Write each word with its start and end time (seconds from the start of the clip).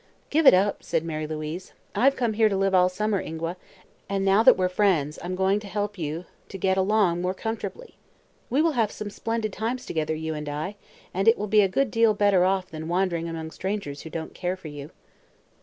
"Give 0.31 0.47
it 0.47 0.53
up," 0.55 0.81
suggested 0.81 1.05
Mary 1.05 1.27
Louise. 1.27 1.73
"I've 1.93 2.15
come 2.15 2.33
here 2.33 2.49
to 2.49 2.57
live 2.57 2.73
all 2.73 2.89
summer, 2.89 3.21
Ingua, 3.21 3.55
and 4.09 4.25
now 4.25 4.41
that 4.41 4.57
we're 4.57 4.67
friends 4.67 5.19
I'm 5.23 5.35
going 5.35 5.59
to 5.59 5.67
help 5.67 5.95
you 5.95 6.25
to 6.49 6.57
get 6.57 6.75
along 6.75 7.21
more 7.21 7.35
comfortably. 7.35 7.93
We 8.49 8.63
will 8.63 8.71
have 8.71 8.89
some 8.91 9.11
splendid 9.11 9.53
times 9.53 9.85
together, 9.85 10.15
you 10.15 10.33
and 10.33 10.49
I, 10.49 10.75
and 11.13 11.27
you 11.27 11.35
will 11.37 11.45
be 11.45 11.61
a 11.61 11.67
good 11.67 11.91
deal 11.91 12.15
better 12.15 12.43
off 12.43 12.67
than 12.71 12.87
wandering 12.87 13.29
among 13.29 13.51
strangers 13.51 14.01
who 14.01 14.09
don't 14.09 14.33
care 14.33 14.57
for 14.57 14.69
you." 14.69 14.89